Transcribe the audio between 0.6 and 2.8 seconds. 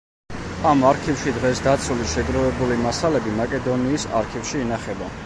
ამ არქივში დღეს დაცული, შეგროვებული